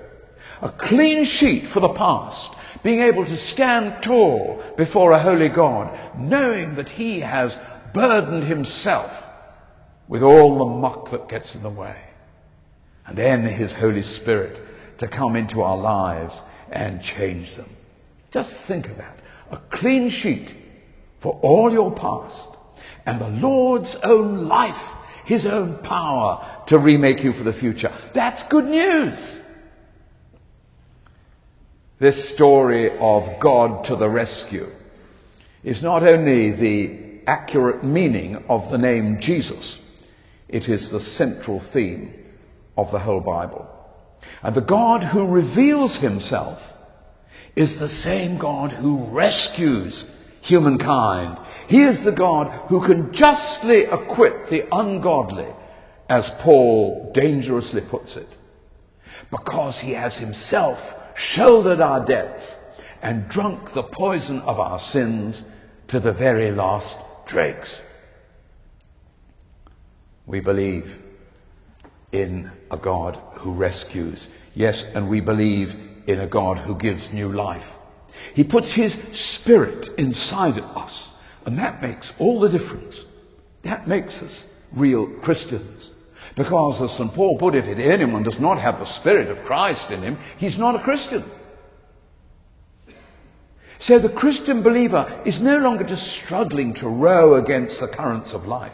A 0.63 0.71
clean 0.71 1.25
sheet 1.25 1.67
for 1.67 1.81
the 1.81 1.89
past, 1.89 2.53
being 2.85 3.01
able 3.01 3.25
to 3.25 3.37
stand 3.37 4.01
tall 4.01 4.63
before 4.77 5.11
a 5.11 5.19
holy 5.19 5.49
God, 5.49 5.99
knowing 6.17 6.77
that 6.77 6.89
he 6.89 7.19
has 7.19 7.59
burdened 7.93 8.45
himself 8.45 9.25
with 10.07 10.23
all 10.23 10.59
the 10.59 10.65
muck 10.67 11.11
that 11.11 11.29
gets 11.29 11.57
in 11.57 11.65
the 11.65 11.69
way. 11.69 11.97
And 13.07 13.17
then 13.17 13.45
his 13.45 13.73
Holy 13.73 14.03
Spirit 14.03 14.61
to 14.99 15.09
come 15.09 15.37
into 15.37 15.63
our 15.63 15.77
lives 15.77 16.43
and 16.71 17.03
change 17.03 17.55
them. 17.55 17.69
Just 18.33 18.59
think 18.61 18.89
of 18.89 18.97
that. 18.99 19.17
A 19.51 19.59
clean 19.71 20.09
sheet 20.09 20.53
for 21.21 21.39
all 21.43 21.73
your 21.73 21.93
past 21.93 22.49
and 23.07 23.21
the 23.21 23.29
Lord's 23.29 23.97
own 24.03 24.49
life, 24.49 24.91
His 25.25 25.47
own 25.47 25.79
power 25.79 26.65
to 26.67 26.79
remake 26.79 27.23
you 27.23 27.33
for 27.33 27.45
the 27.45 27.53
future. 27.53 27.93
That's 28.13 28.43
good 28.45 28.67
news. 28.67 29.41
This 31.99 32.29
story 32.29 32.99
of 32.99 33.41
God 33.41 33.85
to 33.85 33.97
the 33.97 34.09
rescue 34.09 34.71
is 35.63 35.83
not 35.83 36.03
only 36.03 36.51
the 36.51 37.21
accurate 37.27 37.83
meaning 37.83 38.45
of 38.49 38.71
the 38.71 38.79
name 38.79 39.19
Jesus, 39.21 39.79
it 40.49 40.69
is 40.69 40.91
the 40.91 41.01
central 41.01 41.61
theme 41.61 42.13
of 42.77 42.93
the 42.93 42.99
whole 42.99 43.21
Bible. 43.21 43.69
And 44.43 44.55
the 44.55 44.61
God 44.61 45.03
who 45.03 45.27
reveals 45.27 45.97
himself 45.97 46.63
is 47.55 47.79
the 47.79 47.89
same 47.89 48.39
God 48.39 48.73
who 48.73 49.11
rescues 49.11 50.13
humankind. 50.43 51.39
He 51.69 51.83
is 51.83 52.05
the 52.05 52.13
God 52.13 52.49
who 52.69 52.85
can 52.87 53.13
justly 53.13 53.85
acquit 53.85 54.49
the 54.49 54.65
ungodly, 54.71 55.49
as 56.09 56.31
Paul 56.41 57.11
dangerously 57.13 57.81
puts 57.81 58.17
it, 58.17 58.29
because 59.31 59.79
he 59.79 59.93
has 59.93 60.17
himself 60.17 60.79
shouldered 61.17 61.81
our 61.81 62.05
debts 62.05 62.55
and 63.03 63.29
drunk 63.29 63.73
the 63.73 63.83
poison 63.83 64.41
of 64.41 64.61
our 64.61 64.79
sins 64.79 65.43
to 65.89 65.99
the 65.99 66.13
very 66.13 66.51
last 66.51 66.97
dregs. 67.27 67.81
We 70.27 70.41
believe 70.41 71.03
in 72.13 72.51
a 72.71 72.77
God 72.77 73.19
who 73.35 73.53
rescues. 73.53 74.29
Yes, 74.55 74.85
and 74.95 75.09
we 75.09 75.21
believe 75.21 75.75
in 76.07 76.21
a 76.21 76.27
God 76.27 76.59
who 76.59 76.75
gives 76.75 77.13
new 77.13 77.33
life. 77.33 77.69
He 78.35 78.45
puts 78.45 78.73
His 78.73 78.95
Spirit 79.13 79.89
inside 79.99 80.59
of 80.59 80.65
us, 80.77 81.11
and 81.45 81.59
that 81.59 81.83
makes 81.83 82.13
all 82.19 82.41
the 82.41 82.49
difference. 82.49 83.05
That 83.63 83.89
makes 83.89 84.23
us 84.23 84.47
real 84.73 85.07
Christians. 85.07 85.93
Because 86.35 86.81
as 86.83 86.93
St. 86.93 87.13
Paul 87.15 87.39
put 87.39 87.55
it, 87.55 87.67
if 87.67 87.79
anyone 87.79 88.23
does 88.23 88.39
not 88.39 88.59
have 88.59 88.79
the 88.79 88.85
Spirit 88.85 89.29
of 89.29 89.45
Christ 89.45 89.91
in 89.91 90.03
him, 90.03 90.19
he's 90.37 90.59
not 90.59 90.75
a 90.75 90.83
Christian. 90.83 91.25
So 93.79 93.99
the 93.99 94.09
Christian 94.09 94.63
believer 94.63 95.23
is 95.25 95.41
no 95.41 95.59
longer 95.59 95.85
just 95.85 96.07
struggling 96.13 96.75
to 96.75 96.89
row 96.89 97.35
against 97.35 97.81
the 97.81 97.89
currents 97.89 98.33
of 98.33 98.47
life. 98.47 98.73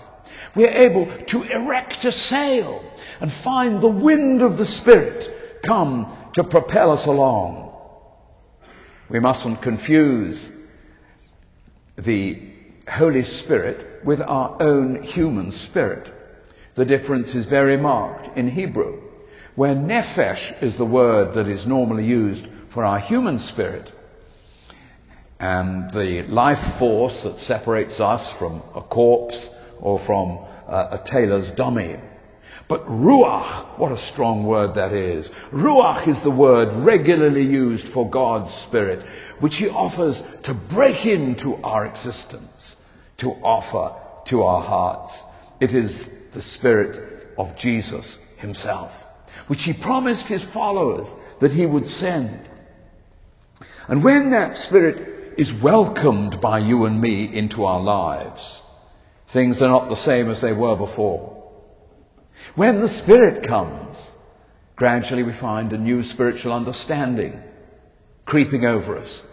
We're 0.55 0.69
able 0.69 1.07
to 1.27 1.43
erect 1.43 2.05
a 2.05 2.13
sail 2.13 2.85
and 3.23 3.33
find 3.33 3.81
the 3.81 3.89
wind 3.89 4.43
of 4.43 4.59
the 4.59 4.67
Spirit 4.67 5.63
come 5.63 6.13
to 6.33 6.43
propel 6.43 6.91
us 6.91 7.07
along. 7.07 7.73
We 9.09 9.21
mustn't 9.21 9.63
confuse 9.63 10.51
the 11.95 12.43
Holy 12.89 13.23
Spirit 13.23 14.05
with 14.05 14.21
our 14.21 14.61
own 14.61 15.05
human 15.05 15.53
spirit. 15.53 16.13
The 16.75 16.85
difference 16.85 17.37
is 17.37 17.47
very 17.47 17.77
marked 17.77 18.37
in 18.37 18.51
Hebrew, 18.51 19.01
where 19.55 19.77
nephesh 19.77 20.61
is 20.61 20.77
the 20.77 20.85
word 20.85 21.35
that 21.35 21.47
is 21.47 21.65
normally 21.65 22.05
used 22.05 22.49
for 22.71 22.85
our 22.85 22.99
human 22.99 23.39
spirit, 23.39 23.93
and 25.39 25.93
the 25.93 26.25
life 26.25 26.77
force 26.77 27.23
that 27.23 27.39
separates 27.39 28.01
us 28.01 28.33
from 28.33 28.63
a 28.75 28.81
corpse 28.81 29.49
or 29.79 30.01
from 30.01 30.41
uh, 30.67 30.99
a 30.99 30.99
tailor's 30.99 31.53
dummy. 31.53 31.99
But 32.69 32.87
ruach, 32.87 33.79
what 33.79 33.93
a 33.93 33.97
strong 33.97 34.45
word 34.45 34.75
that 34.77 34.93
is. 34.93 35.31
Ruach 35.51 36.09
is 36.09 36.23
the 36.23 36.31
word 36.31 36.73
regularly 36.85 37.43
used 37.43 37.89
for 37.89 38.09
God's 38.09 38.53
Spirit, 38.53 39.03
which 39.41 39.57
He 39.57 39.69
offers 39.69 40.23
to 40.45 40.55
break 40.55 41.05
into 41.07 41.57
our 41.63 41.85
existence, 41.85 42.77
to 43.19 43.31
offer 43.31 43.95
to 44.27 44.43
our 44.45 44.63
hearts. 44.63 45.23
It 45.61 45.73
is 45.73 46.11
the 46.33 46.43
Spirit 46.43 47.29
of 47.37 47.57
Jesus 47.57 48.19
Himself, 48.39 48.93
which 49.47 49.65
He 49.65 49.73
promised 49.73 50.27
His 50.27 50.43
followers 50.43 51.09
that 51.41 51.53
He 51.53 51.67
would 51.67 51.87
send. 51.87 52.49
And 53.89 54.05
when 54.05 54.31
that 54.31 54.55
Spirit 54.55 55.13
is 55.37 55.53
welcomed 55.53 56.41
by 56.41 56.59
you 56.59 56.85
and 56.85 57.01
me 57.01 57.25
into 57.25 57.65
our 57.65 57.81
lives. 57.81 58.63
Things 59.29 59.63
are 59.63 59.69
not 59.69 59.89
the 59.89 59.97
same 59.97 60.29
as 60.29 60.41
they 60.41 60.53
were 60.53 60.77
before. 60.77 61.42
When 62.55 62.81
the 62.81 62.89
Spirit 62.89 63.45
comes, 63.45 64.11
gradually 64.77 65.23
we 65.23 65.33
find 65.33 65.73
a 65.73 65.79
new 65.79 66.03
spiritual 66.03 66.53
understanding 66.53 67.41
creeping 68.27 68.67
over 68.67 68.99
us, 68.99 69.25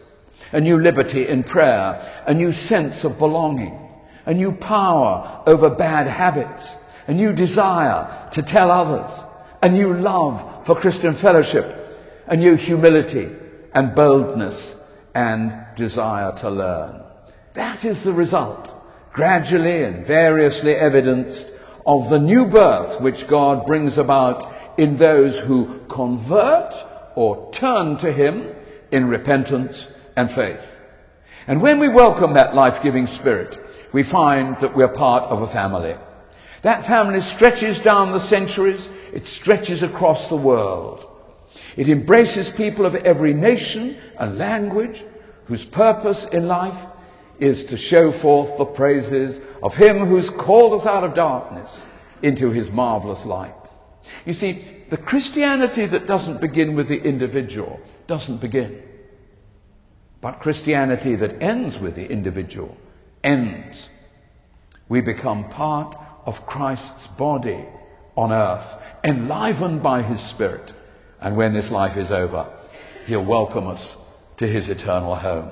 a 0.54 0.62
new 0.62 0.78
liberty 0.78 1.28
in 1.28 1.44
prayer, 1.44 2.24
a 2.26 2.34
new 2.34 2.54
sense 2.54 3.04
of 3.04 3.18
belonging, 3.18 3.78
a 4.26 4.34
new 4.34 4.54
power 4.54 5.44
over 5.46 5.70
bad 5.70 6.08
habits, 6.08 6.78
a 7.08 7.14
new 7.14 7.34
desire 7.34 8.30
to 8.32 8.42
tell 8.42 8.72
others, 8.72 9.22
a 9.62 9.68
new 9.68 9.94
love 9.94 10.66
for 10.66 10.76
Christian 10.76 11.14
fellowship, 11.14 11.66
a 12.26 12.38
new 12.38 12.56
humility 12.56 13.30
and 13.74 13.96
boldness 13.96 14.78
and 15.14 15.54
desire 15.76 16.32
to 16.38 16.50
learn. 16.50 17.02
That 17.54 17.84
is 17.84 18.04
the 18.04 18.14
result, 18.14 18.74
gradually 19.12 19.84
and 19.84 20.06
variously 20.06 20.74
evidenced, 20.74 21.52
of 21.86 22.10
the 22.10 22.20
new 22.20 22.46
birth 22.46 23.02
which 23.02 23.28
God 23.28 23.66
brings 23.66 23.98
about 23.98 24.80
in 24.80 24.98
those 24.98 25.38
who 25.38 25.80
convert 25.88 26.74
or 27.16 27.52
turn 27.52 27.98
to 27.98 28.12
Him 28.12 28.54
in 28.92 29.08
repentance 29.08 29.88
and 30.16 30.32
faith. 30.32 30.62
And 31.48 31.62
when 31.62 31.80
we 31.80 31.90
welcome 31.90 32.34
that 32.34 32.56
life-giving 32.56 33.08
spirit, 33.08 33.58
we 33.92 34.04
find 34.04 34.60
that 34.62 34.76
we're 34.76 34.88
part 34.88 35.24
of 35.24 35.42
a 35.42 35.48
family. 35.48 35.96
That 36.62 36.86
family 36.86 37.22
stretches 37.22 37.80
down 37.80 38.12
the 38.12 38.20
centuries, 38.20 38.88
it 39.14 39.26
stretches 39.26 39.82
across 39.82 40.30
the 40.30 40.36
world. 40.36 41.06
It 41.76 41.90
embraces 41.90 42.50
people 42.50 42.86
of 42.86 42.96
every 42.96 43.34
nation 43.34 43.98
and 44.18 44.38
language 44.38 45.04
whose 45.46 45.66
purpose 45.66 46.26
in 46.26 46.48
life 46.48 46.76
is 47.40 47.66
to 47.66 47.78
show 47.78 48.12
forth 48.12 48.58
the 48.58 48.66
praises 48.66 49.40
of 49.64 49.76
Him 49.76 50.06
who's 50.06 50.30
called 50.30 50.80
us 50.80 50.86
out 50.86 51.04
of 51.04 51.16
darkness 51.16 51.86
into 52.22 52.52
His 52.52 52.70
marvelous 52.70 53.26
light. 53.26 53.56
You 54.26 54.34
see, 54.34 54.66
the 54.90 54.98
Christianity 54.98 55.86
that 55.86 56.08
doesn't 56.08 56.42
begin 56.42 56.76
with 56.76 56.88
the 56.88 57.02
individual 57.02 57.80
doesn't 58.08 58.42
begin. 58.42 58.84
But 60.22 60.42
Christianity 60.42 61.16
that 61.16 61.42
ends 61.42 61.80
with 61.80 61.96
the 61.96 62.10
individual 62.10 62.76
ends. 63.24 63.90
We 64.90 65.02
become 65.02 65.50
part 65.50 65.96
of 66.26 66.46
Christ's 66.46 67.08
body 67.08 67.66
on 68.16 68.32
earth, 68.34 68.82
enlivened 69.04 69.82
by 69.82 70.02
His 70.02 70.20
Spirit. 70.20 70.74
And 71.22 71.38
when 71.38 71.54
this 71.54 71.72
life 71.72 71.96
is 71.96 72.12
over, 72.12 72.52
He'll 73.06 73.24
welcome 73.24 73.68
us 73.68 73.98
to 74.38 74.48
His 74.48 74.70
eternal 74.70 75.16
home. 75.16 75.52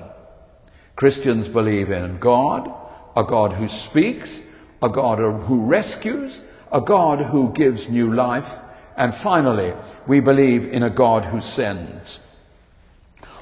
Christians 0.98 1.46
believe 1.46 1.92
in 1.92 2.18
God, 2.18 2.68
a 3.14 3.22
God 3.22 3.52
who 3.52 3.68
speaks, 3.68 4.42
a 4.82 4.88
God 4.88 5.20
who 5.20 5.66
rescues, 5.66 6.40
a 6.72 6.80
God 6.80 7.20
who 7.20 7.52
gives 7.52 7.88
new 7.88 8.12
life, 8.12 8.52
and 8.96 9.14
finally, 9.14 9.74
we 10.08 10.18
believe 10.18 10.64
in 10.64 10.82
a 10.82 10.90
God 10.90 11.24
who 11.24 11.40
sends. 11.40 12.18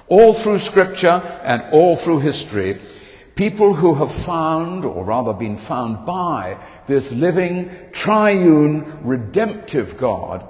All 0.07 0.35
through 0.35 0.59
scripture 0.59 1.23
and 1.45 1.65
all 1.73 1.97
through 1.97 2.19
history, 2.19 2.79
people 3.37 3.73
who 3.73 3.95
have 3.95 4.15
found, 4.15 4.85
or 4.85 5.03
rather 5.03 5.33
been 5.33 5.57
found 5.57 6.05
by, 6.05 6.59
this 6.87 7.11
living, 7.11 7.71
triune, 7.93 8.99
redemptive 9.03 9.97
God 9.97 10.47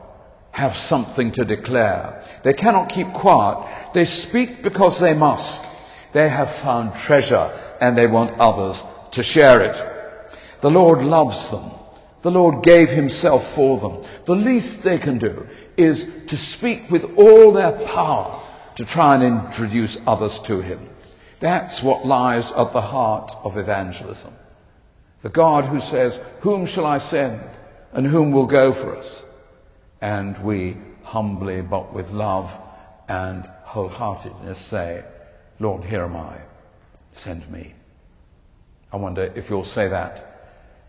have 0.51 0.75
something 0.75 1.31
to 1.35 1.45
declare. 1.45 2.25
They 2.43 2.55
cannot 2.55 2.89
keep 2.89 3.13
quiet. 3.13 3.95
They 3.95 4.07
speak 4.07 4.61
because 4.61 4.99
they 4.99 5.15
must. 5.15 5.76
They 6.13 6.29
have 6.29 6.55
found 6.55 6.97
treasure 6.97 7.51
and 7.81 7.97
they 7.97 8.07
want 8.07 8.39
others 8.39 8.85
to 9.13 9.23
share 9.23 9.63
it. 9.63 10.31
The 10.61 10.71
Lord 10.71 11.03
loves 11.03 11.51
them. 11.51 11.71
The 12.23 12.31
Lord 12.31 12.65
gave 12.65 12.89
himself 12.89 13.55
for 13.55 13.79
them. 13.79 14.05
The 14.25 14.35
least 14.35 14.83
they 14.83 14.99
can 14.99 15.19
do 15.19 15.47
is 15.77 16.09
to 16.29 16.37
speak 16.37 16.91
with 16.91 17.17
all 17.17 17.53
their 17.53 17.73
power 17.87 18.43
to 18.77 18.85
try 18.85 19.15
and 19.15 19.23
introduce 19.23 19.99
others 20.07 20.39
to 20.41 20.61
him. 20.61 20.89
That's 21.41 21.83
what 21.83 22.07
lies 22.07 22.51
at 22.53 22.73
the 22.73 22.81
heart 22.81 23.33
of 23.43 23.59
evangelism. 23.59 24.33
The 25.23 25.29
God 25.29 25.65
who 25.65 25.81
says, 25.81 26.19
whom 26.41 26.67
shall 26.67 26.87
I 26.87 26.99
send 26.99 27.43
and 27.93 28.07
whom 28.07 28.33
will 28.33 28.47
go 28.47 28.73
for 28.73 28.97
us? 28.97 29.25
And 30.01 30.37
we 30.43 30.77
humbly 31.03 31.61
but 31.61 31.93
with 31.93 32.11
love 32.11 32.51
and 33.09 33.45
wholeheartedness 33.65 34.59
say, 34.59 35.05
Lord, 35.59 35.85
here 35.85 36.03
am 36.03 36.17
I. 36.17 36.39
Send 37.15 37.51
me. 37.51 37.75
I 38.93 38.97
wonder 38.97 39.33
if 39.35 39.51
you'll 39.51 39.65
say 39.65 39.89
that 39.89 40.23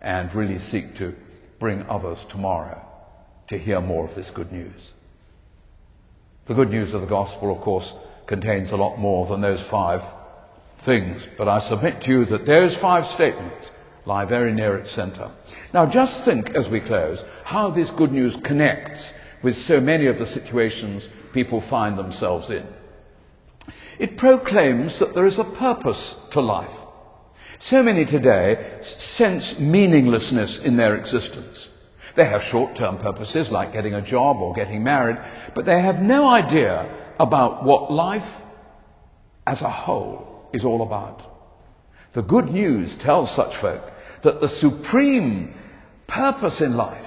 and 0.02 0.34
really 0.34 0.60
seek 0.60 0.96
to 0.96 1.16
bring 1.60 1.86
others 1.90 2.24
tomorrow 2.30 2.82
to 3.48 3.58
hear 3.58 3.82
more 3.82 4.06
of 4.06 4.16
this 4.16 4.30
good 4.30 4.52
news. 4.52 4.94
The 6.46 6.54
good 6.54 6.70
news 6.70 6.94
of 6.94 7.02
the 7.02 7.08
gospel, 7.08 7.52
of 7.52 7.62
course, 7.62 7.94
contains 8.26 8.72
a 8.72 8.78
lot 8.78 8.98
more 8.98 9.26
than 9.26 9.42
those 9.42 9.62
five 9.62 10.04
things, 10.80 11.28
but 11.38 11.48
I 11.48 11.60
submit 11.60 12.02
to 12.04 12.12
you 12.12 12.26
that 12.26 12.46
those 12.46 12.76
five 12.76 13.08
statements 13.08 13.72
lie 14.06 14.26
very 14.26 14.54
near 14.54 14.78
its 14.78 14.92
center. 14.92 15.32
Now 15.74 15.86
just 15.86 16.24
think 16.24 16.52
as 16.52 16.70
we 16.70 16.80
close 16.80 17.24
how 17.44 17.72
this 17.72 17.90
good 17.90 18.12
news 18.12 18.36
connects 18.38 19.14
with 19.42 19.58
so 19.58 19.80
many 19.80 20.08
of 20.08 20.18
the 20.18 20.26
situations 20.26 21.10
people 21.34 21.62
find 21.62 21.98
themselves 21.98 22.50
in. 22.50 22.66
It 24.00 24.18
proclaims 24.18 25.00
that 25.00 25.14
there 25.14 25.26
is 25.26 25.40
a 25.40 25.44
purpose 25.44 26.16
to 26.32 26.42
life. 26.42 26.78
So 27.60 27.82
many 27.82 28.06
today 28.06 28.80
sense 28.84 29.58
meaninglessness 29.60 30.60
in 30.60 30.78
their 30.78 30.96
existence. 30.96 31.72
They 32.16 32.26
have 32.26 32.44
short-term 32.44 33.00
purposes 33.00 33.52
like 33.52 33.74
getting 33.74 33.94
a 33.94 34.02
job 34.02 34.38
or 34.38 34.54
getting 34.54 34.84
married, 34.84 35.18
but 35.56 35.66
they 35.66 35.80
have 35.80 36.02
no 36.02 36.28
idea 36.28 36.90
about 37.20 37.64
what 37.64 37.92
life 37.92 38.42
as 39.46 39.62
a 39.62 39.70
whole 39.70 40.50
is 40.54 40.66
all 40.66 40.82
about. 40.82 41.24
The 42.14 42.22
good 42.22 42.50
news 42.50 42.96
tells 42.96 43.34
such 43.34 43.56
folk 43.56 43.92
that 44.22 44.42
the 44.42 44.50
supreme 44.50 45.54
purpose 46.08 46.62
in 46.62 46.76
life 46.76 47.06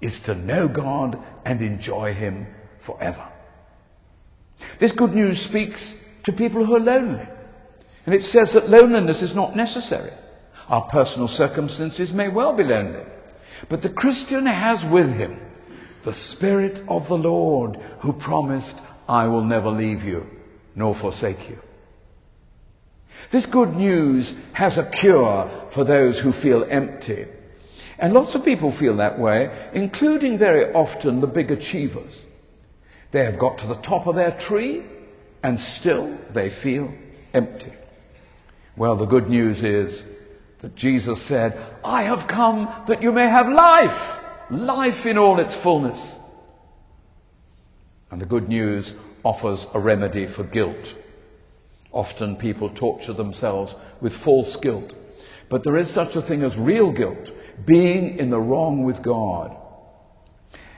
is 0.00 0.20
to 0.20 0.34
know 0.34 0.68
God 0.68 1.18
and 1.44 1.60
enjoy 1.60 2.14
Him 2.14 2.46
forever. 2.80 3.28
This 4.78 4.92
good 4.92 5.14
news 5.14 5.40
speaks 5.40 5.94
to 6.24 6.32
people 6.32 6.64
who 6.64 6.76
are 6.76 6.80
lonely. 6.80 7.26
And 8.06 8.14
it 8.14 8.22
says 8.22 8.54
that 8.54 8.68
loneliness 8.68 9.22
is 9.22 9.34
not 9.34 9.56
necessary. 9.56 10.12
Our 10.68 10.82
personal 10.82 11.28
circumstances 11.28 12.12
may 12.12 12.28
well 12.28 12.52
be 12.52 12.64
lonely. 12.64 13.04
But 13.68 13.82
the 13.82 13.90
Christian 13.90 14.46
has 14.46 14.84
with 14.84 15.12
him 15.12 15.38
the 16.04 16.12
Spirit 16.12 16.82
of 16.88 17.08
the 17.08 17.18
Lord 17.18 17.76
who 18.00 18.12
promised, 18.12 18.76
I 19.08 19.28
will 19.28 19.44
never 19.44 19.70
leave 19.70 20.02
you 20.02 20.26
nor 20.74 20.94
forsake 20.94 21.48
you. 21.48 21.58
This 23.30 23.46
good 23.46 23.74
news 23.74 24.34
has 24.52 24.78
a 24.78 24.90
cure 24.90 25.68
for 25.70 25.84
those 25.84 26.18
who 26.18 26.32
feel 26.32 26.64
empty. 26.68 27.26
And 27.98 28.12
lots 28.12 28.34
of 28.34 28.44
people 28.44 28.72
feel 28.72 28.96
that 28.96 29.18
way, 29.18 29.70
including 29.74 30.38
very 30.38 30.72
often 30.72 31.20
the 31.20 31.26
big 31.26 31.50
achievers. 31.50 32.24
They 33.12 33.24
have 33.24 33.38
got 33.38 33.58
to 33.58 33.66
the 33.66 33.76
top 33.76 34.06
of 34.06 34.16
their 34.16 34.32
tree 34.32 34.82
and 35.42 35.58
still 35.58 36.18
they 36.32 36.50
feel 36.50 36.92
empty. 37.34 37.72
Well, 38.76 38.96
the 38.96 39.06
good 39.06 39.28
news 39.28 39.62
is 39.62 40.06
that 40.60 40.74
Jesus 40.76 41.20
said, 41.20 41.58
I 41.84 42.04
have 42.04 42.26
come 42.26 42.84
that 42.86 43.02
you 43.02 43.12
may 43.12 43.28
have 43.28 43.48
life, 43.48 44.50
life 44.50 45.04
in 45.04 45.18
all 45.18 45.40
its 45.40 45.54
fullness. 45.54 46.16
And 48.10 48.20
the 48.20 48.26
good 48.26 48.48
news 48.48 48.94
offers 49.24 49.66
a 49.74 49.80
remedy 49.80 50.26
for 50.26 50.44
guilt. 50.44 50.94
Often 51.90 52.36
people 52.36 52.70
torture 52.70 53.12
themselves 53.12 53.74
with 54.00 54.14
false 54.14 54.56
guilt. 54.56 54.94
But 55.48 55.64
there 55.64 55.76
is 55.76 55.90
such 55.90 56.16
a 56.16 56.22
thing 56.22 56.42
as 56.42 56.56
real 56.56 56.92
guilt, 56.92 57.30
being 57.66 58.18
in 58.18 58.30
the 58.30 58.40
wrong 58.40 58.84
with 58.84 59.02
God. 59.02 59.56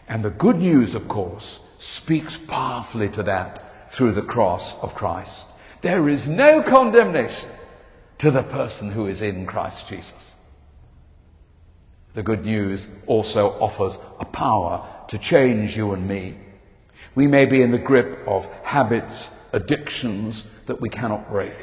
And 0.09 0.25
the 0.25 0.31
good 0.31 0.57
news, 0.57 0.95
of 0.95 1.07
course, 1.07 1.61
speaks 1.79 2.37
powerfully 2.37 3.09
to 3.11 3.23
that 3.25 3.63
through 3.95 4.13
the 4.13 4.23
cross 4.23 4.77
of 4.83 4.95
Christ. 4.95 5.47
There 5.81 6.09
is 6.09 6.27
no 6.27 6.63
condemnation 6.63 7.49
to 8.19 8.33
the 8.33 8.43
person 8.43 8.91
who 8.91 9.07
is 9.07 9.23
in 9.23 9.47
Christ 9.47 9.89
Jesus. 9.89 10.33
The 12.15 12.25
good 12.25 12.45
news 12.45 12.89
also 13.07 13.51
offers 13.51 13.97
a 14.19 14.25
power 14.25 14.89
to 15.09 15.19
change 15.19 15.77
you 15.77 15.93
and 15.93 16.09
me. 16.09 16.37
We 17.15 17.29
may 17.29 17.47
be 17.47 17.63
in 17.63 17.71
the 17.71 17.79
grip 17.79 18.27
of 18.27 18.47
habits, 18.65 19.31
addictions 19.53 20.45
that 20.67 20.81
we 20.81 20.89
cannot 20.89 21.31
break. 21.31 21.55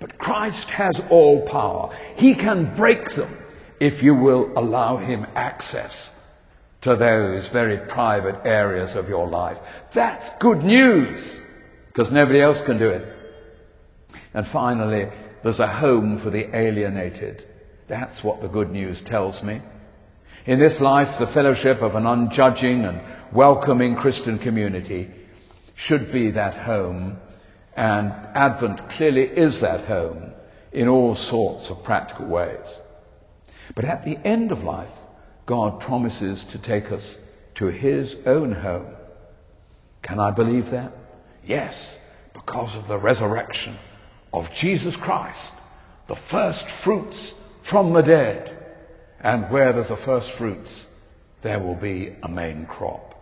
But 0.00 0.16
Christ 0.16 0.70
has 0.70 1.00
all 1.10 1.46
power. 1.46 1.94
He 2.16 2.34
can 2.34 2.76
break 2.76 3.10
them 3.10 3.36
if 3.78 4.02
you 4.02 4.14
will 4.14 4.52
allow 4.56 4.96
Him 4.96 5.26
access 5.34 6.12
to 6.82 6.96
those 6.96 7.48
very 7.48 7.76
private 7.76 8.46
areas 8.46 8.94
of 8.94 9.08
your 9.08 9.28
life. 9.28 9.58
That's 9.92 10.30
good 10.38 10.64
news 10.64 11.42
because 11.98 12.12
nobody 12.12 12.40
else 12.40 12.60
can 12.60 12.78
do 12.78 12.90
it. 12.90 13.12
And 14.32 14.46
finally, 14.46 15.08
there's 15.42 15.58
a 15.58 15.66
home 15.66 16.20
for 16.20 16.30
the 16.30 16.56
alienated. 16.56 17.44
That's 17.88 18.22
what 18.22 18.40
the 18.40 18.46
good 18.46 18.70
news 18.70 19.00
tells 19.00 19.42
me. 19.42 19.60
In 20.46 20.60
this 20.60 20.80
life, 20.80 21.18
the 21.18 21.26
fellowship 21.26 21.82
of 21.82 21.96
an 21.96 22.06
unjudging 22.06 22.84
and 22.84 23.00
welcoming 23.32 23.96
Christian 23.96 24.38
community 24.38 25.10
should 25.74 26.12
be 26.12 26.30
that 26.30 26.54
home, 26.54 27.16
and 27.74 28.12
Advent 28.32 28.90
clearly 28.90 29.24
is 29.24 29.62
that 29.62 29.86
home 29.86 30.30
in 30.70 30.86
all 30.86 31.16
sorts 31.16 31.68
of 31.68 31.82
practical 31.82 32.28
ways. 32.28 32.78
But 33.74 33.86
at 33.86 34.04
the 34.04 34.16
end 34.24 34.52
of 34.52 34.62
life, 34.62 34.96
God 35.46 35.80
promises 35.80 36.44
to 36.52 36.58
take 36.58 36.92
us 36.92 37.18
to 37.56 37.66
His 37.66 38.14
own 38.24 38.52
home. 38.52 38.94
Can 40.02 40.20
I 40.20 40.30
believe 40.30 40.70
that? 40.70 40.92
Yes, 41.48 41.96
because 42.34 42.76
of 42.76 42.88
the 42.88 42.98
resurrection 42.98 43.74
of 44.34 44.52
Jesus 44.52 44.96
Christ, 44.96 45.50
the 46.06 46.14
first 46.14 46.70
fruits 46.70 47.32
from 47.62 47.94
the 47.94 48.02
dead. 48.02 48.54
And 49.20 49.50
where 49.50 49.72
there's 49.72 49.90
a 49.90 49.96
first 49.96 50.30
fruits, 50.32 50.84
there 51.40 51.58
will 51.58 51.74
be 51.74 52.14
a 52.22 52.28
main 52.28 52.66
crop. 52.66 53.14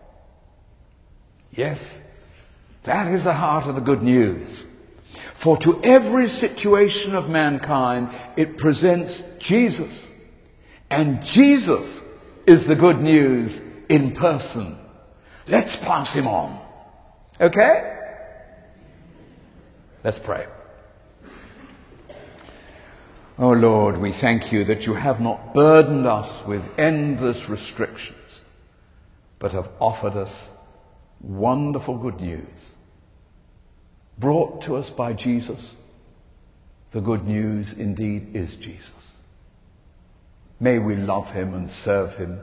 Yes, 1.53 1.99
that 2.83 3.13
is 3.15 3.25
the 3.25 3.33
heart 3.33 3.67
of 3.67 3.77
the 3.77 3.81
good 3.81 4.03
news. 4.03 4.67
For 5.37 5.57
to 5.59 5.83
every 5.85 6.27
situation 6.29 7.15
of 7.15 7.31
mankind, 7.31 8.11
it 8.37 8.59
presents 8.59 9.23
Jesus. 9.39 10.07
And 10.91 11.25
Jesus 11.25 12.03
is 12.45 12.67
the 12.67 12.77
good 12.77 13.01
news 13.01 13.63
in 13.89 14.13
person. 14.13 14.79
Let's 15.47 15.77
pass 15.77 16.13
him 16.13 16.27
on. 16.27 16.61
Okay? 17.41 17.96
Let's 20.07 20.21
pray. 20.21 20.47
Oh 23.41 23.51
Lord, 23.51 23.99
we 23.99 24.13
thank 24.13 24.53
you 24.53 24.63
that 24.67 24.87
you 24.87 24.95
have 24.95 25.21
not 25.21 25.53
burdened 25.53 26.07
us 26.07 26.47
with 26.47 26.63
endless 26.79 27.49
restrictions, 27.49 28.45
but 29.41 29.51
have 29.51 29.69
offered 29.81 30.15
us 30.15 30.49
wonderful 31.21 31.99
good 31.99 32.21
news. 32.21 32.75
Brought 34.17 34.63
to 34.67 34.77
us 34.77 34.91
by 34.91 35.13
Jesus, 35.13 35.75
the 36.93 37.01
good 37.01 37.25
news 37.25 37.73
indeed 37.73 38.37
is 38.37 38.55
Jesus. 38.55 39.17
May 40.61 40.79
we 40.79 40.95
love 40.95 41.33
him 41.33 41.53
and 41.53 41.69
serve 41.69 42.15
him. 42.15 42.39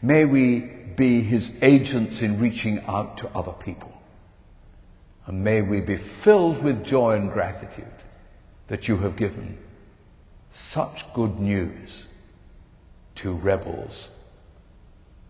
May 0.00 0.24
we 0.24 0.60
be 0.60 1.20
his 1.20 1.52
agents 1.60 2.22
in 2.22 2.40
reaching 2.40 2.80
out 2.86 3.18
to 3.18 3.28
other 3.36 3.52
people. 3.52 3.97
And 5.28 5.44
may 5.44 5.60
we 5.60 5.82
be 5.82 5.98
filled 5.98 6.64
with 6.64 6.86
joy 6.86 7.16
and 7.16 7.30
gratitude 7.30 7.84
that 8.68 8.88
you 8.88 8.96
have 8.96 9.14
given 9.14 9.58
such 10.48 11.12
good 11.12 11.38
news 11.38 12.06
to 13.16 13.34
rebels 13.34 14.08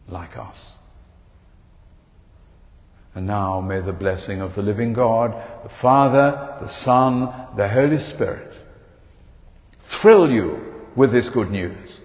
like 0.07 0.39
us. 0.39 0.73
And 3.13 3.27
now 3.27 3.61
may 3.61 3.81
the 3.81 3.93
blessing 3.93 4.41
of 4.41 4.55
the 4.55 4.63
living 4.63 4.93
God, 4.93 5.35
the 5.65 5.69
Father, 5.69 6.59
the 6.61 6.69
Son, 6.69 7.33
the 7.57 7.69
Holy 7.69 7.99
Spirit 7.99 8.55
thrill 9.81 10.31
you 10.31 10.85
with 10.95 11.11
this 11.11 11.29
good 11.29 11.51
news 11.51 12.01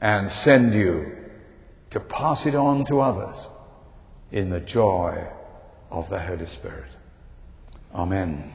and 0.00 0.30
send 0.30 0.72
you 0.72 1.16
to 1.90 1.98
pass 1.98 2.46
it 2.46 2.54
on 2.54 2.84
to 2.84 3.00
others 3.00 3.48
in 4.30 4.50
the 4.50 4.60
joy 4.60 5.26
of 5.92 6.08
the 6.08 6.18
Holy 6.18 6.46
Spirit. 6.46 6.90
Amen. 7.94 8.52